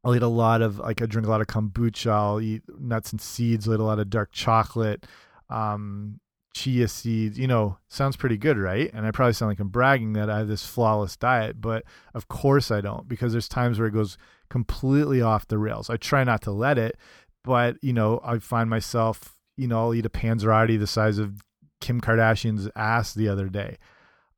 [0.03, 2.11] I'll eat a lot of like I drink a lot of kombucha.
[2.11, 3.67] I'll eat nuts and seeds.
[3.67, 5.05] I'll eat a lot of dark chocolate.
[5.49, 6.19] Um,
[6.55, 8.89] chia seeds, you know, sounds pretty good, right?
[8.93, 12.29] And I probably sound like I'm bragging that I have this flawless diet, but of
[12.29, 14.17] course I don't because there's times where it goes
[14.49, 15.89] completely off the rails.
[15.89, 16.97] I try not to let it,
[17.43, 21.41] but you know, I find myself, you know, I'll eat a panzerotti the size of
[21.81, 23.77] Kim Kardashian's ass the other day.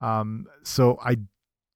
[0.02, 1.18] Um, so I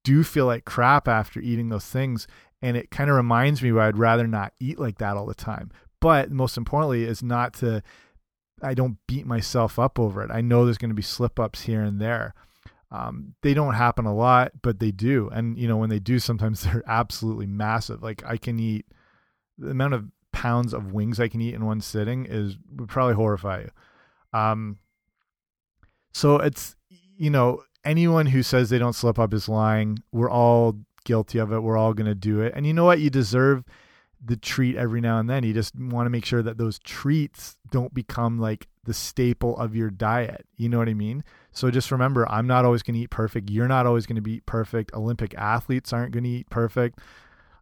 [0.02, 2.26] do feel like crap after eating those things,
[2.60, 5.34] and it kind of reminds me why I'd rather not eat like that all the
[5.34, 5.70] time.
[6.00, 7.80] But most importantly, is not to
[8.62, 10.30] I don't beat myself up over it.
[10.30, 12.34] I know there's going to be slip ups here and there.
[12.90, 15.30] Um, they don't happen a lot, but they do.
[15.32, 18.02] And you know, when they do, sometimes they're absolutely massive.
[18.02, 18.86] Like I can eat
[19.58, 23.14] the amount of pounds of wings I can eat in one sitting is would probably
[23.14, 23.70] horrify you.
[24.38, 24.78] Um,
[26.12, 30.02] so it's you know anyone who says they don't slip up is lying.
[30.12, 31.60] We're all guilty of it.
[31.60, 32.52] We're all going to do it.
[32.54, 33.00] And you know what?
[33.00, 33.64] You deserve
[34.24, 35.42] the treat every now and then.
[35.42, 39.74] You just want to make sure that those treats don't become like the staple of
[39.74, 40.46] your diet.
[40.56, 41.24] You know what I mean?
[41.50, 43.50] So just remember, I'm not always going to eat perfect.
[43.50, 44.92] You're not always going to be perfect.
[44.94, 47.00] Olympic athletes aren't going to eat perfect.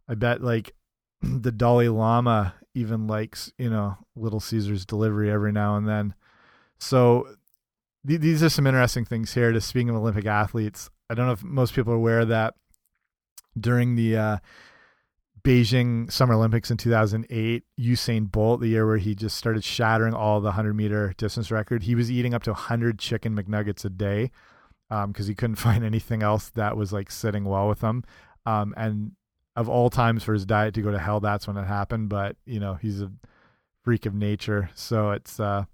[0.07, 0.73] I bet like
[1.21, 6.13] the Dalai Lama even likes, you know, Little Caesars delivery every now and then.
[6.79, 7.27] So
[8.07, 9.51] th these are some interesting things here.
[9.51, 12.55] To speaking of Olympic athletes, I don't know if most people are aware that
[13.59, 14.37] during the uh,
[15.43, 20.39] Beijing Summer Olympics in 2008, Usain Bolt, the year where he just started shattering all
[20.39, 24.31] the 100 meter distance record, he was eating up to 100 chicken McNuggets a day
[24.89, 28.03] because um, he couldn't find anything else that was like sitting well with him.
[28.45, 29.13] Um, and
[29.55, 32.09] of all times for his diet to go to hell, that's when it happened.
[32.09, 33.11] But you know, he's a
[33.83, 35.39] freak of nature, so it's.
[35.39, 35.65] Uh,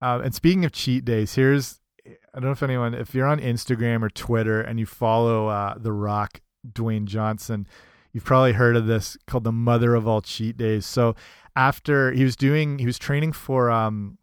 [0.00, 3.40] uh, and speaking of cheat days, here's I don't know if anyone, if you're on
[3.40, 7.66] Instagram or Twitter and you follow uh, The Rock, Dwayne Johnson
[8.12, 10.84] You've probably heard of this called the mother of all cheat days.
[10.84, 11.14] So
[11.56, 14.18] after he was doing, he was training for, um,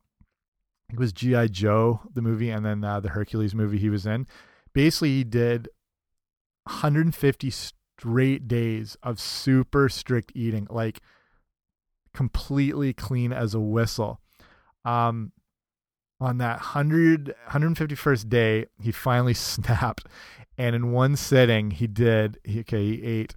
[0.92, 1.48] it was G.I.
[1.48, 4.28] Joe, the movie, and then uh, the Hercules movie he was in.
[4.74, 5.70] Basically, he did
[6.66, 11.02] 150 straight days of super strict eating, like
[12.14, 14.20] completely clean as a whistle.
[14.86, 15.32] Um,
[16.22, 20.06] on that 100, 151st day, he finally snapped.
[20.58, 23.36] And in one sitting, he did, okay, he ate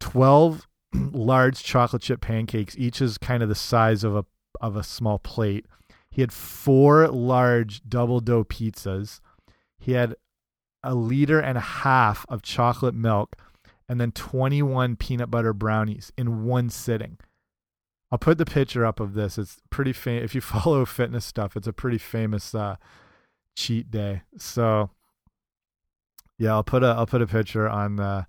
[0.00, 0.66] 12
[1.12, 4.24] large chocolate chip pancakes, each is kind of the size of a,
[4.60, 5.66] of a small plate.
[6.10, 9.20] He had four large double dough pizzas.
[9.78, 10.16] He had
[10.82, 13.36] a liter and a half of chocolate milk
[13.88, 17.18] and then 21 peanut butter brownies in one sitting.
[18.10, 19.38] I'll put the picture up of this.
[19.38, 20.24] It's pretty famous.
[20.24, 22.76] If you follow fitness stuff, it's a pretty famous uh,
[23.56, 24.22] cheat day.
[24.36, 24.90] So
[26.38, 28.26] yeah, I'll put a I'll put a picture on the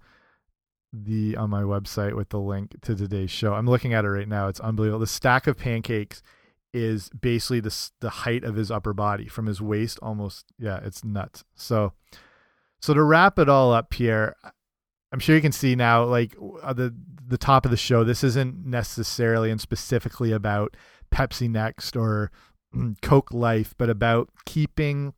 [0.93, 3.53] the on my website with the link to today's show.
[3.53, 4.47] I'm looking at it right now.
[4.47, 4.99] It's unbelievable.
[4.99, 6.21] The stack of pancakes
[6.73, 10.45] is basically the the height of his upper body from his waist almost.
[10.57, 11.43] Yeah, it's nuts.
[11.55, 11.93] So
[12.81, 14.35] so to wrap it all up, Pierre,
[15.11, 16.93] I'm sure you can see now, like uh, the
[17.27, 18.03] the top of the show.
[18.03, 20.75] This isn't necessarily and specifically about
[21.11, 22.31] Pepsi Next or
[23.01, 25.13] Coke Life, but about keeping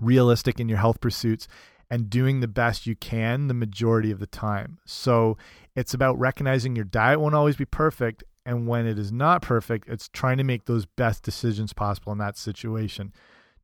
[0.00, 1.48] realistic in your health pursuits
[1.90, 4.78] and doing the best you can the majority of the time.
[4.86, 5.36] So
[5.74, 8.24] it's about recognizing your diet won't always be perfect.
[8.44, 12.18] And when it is not perfect, it's trying to make those best decisions possible in
[12.18, 13.12] that situation.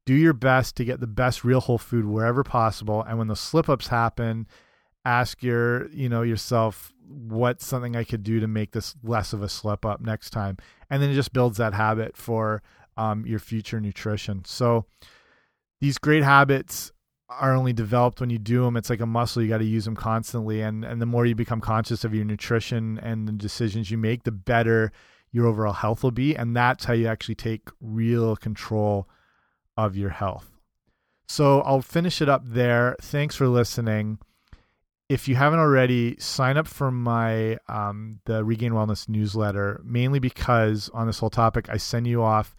[0.04, 3.02] Do your best to get the best real whole food wherever possible.
[3.02, 4.46] And when the slip ups happen,
[5.04, 9.42] ask your you know yourself what's something I could do to make this less of
[9.42, 10.56] a slip up next time,
[10.90, 12.62] and then it just builds that habit for
[12.96, 14.44] um, your future nutrition.
[14.44, 14.86] So
[15.80, 16.92] these great habits
[17.40, 18.76] are only developed when you do them.
[18.76, 21.34] It's like a muscle; you got to use them constantly, and and the more you
[21.34, 24.92] become conscious of your nutrition and the decisions you make, the better
[25.30, 29.08] your overall health will be, and that's how you actually take real control
[29.76, 30.50] of your health.
[31.26, 32.96] So I'll finish it up there.
[33.00, 34.18] Thanks for listening
[35.12, 39.78] if you haven't already, sign up for my um, the Regained Wellness newsletter.
[39.84, 42.54] Mainly because on this whole topic, I send you off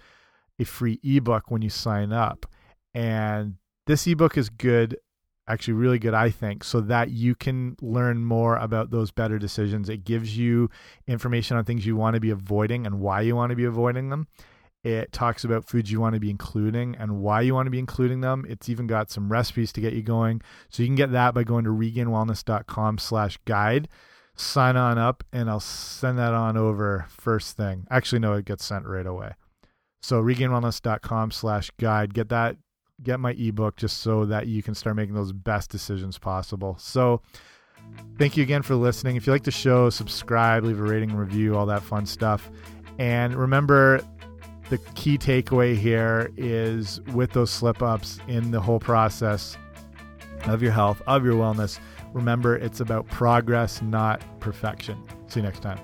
[0.60, 2.46] a free ebook when you sign up,
[2.94, 3.56] and
[3.86, 4.98] this ebook is good,
[5.48, 9.90] actually really good, I think, so that you can learn more about those better decisions.
[9.90, 10.70] It gives you
[11.08, 14.10] information on things you want to be avoiding and why you want to be avoiding
[14.10, 14.28] them.
[14.84, 17.80] It talks about foods you want to be including and why you want to be
[17.80, 18.46] including them.
[18.50, 20.42] It's even got some recipes to get you going.
[20.70, 23.88] So you can get that by going to regainedwellness.com slash guide.
[24.36, 27.88] Sign on up and I'll send that on over first thing.
[27.90, 29.34] Actually, no, it gets sent right away.
[30.02, 32.14] So regainedwellness.com slash guide.
[32.14, 32.58] Get that,
[33.02, 36.76] get my ebook just so that you can start making those best decisions possible.
[36.80, 37.22] So
[38.18, 39.16] thank you again for listening.
[39.16, 42.50] If you like the show, subscribe, leave a rating, review, all that fun stuff.
[43.00, 44.02] And remember,
[44.70, 49.58] the key takeaway here is with those slip ups in the whole process
[50.46, 51.80] of your health, of your wellness,
[52.14, 55.02] remember it's about progress, not perfection.
[55.28, 55.80] See you next time.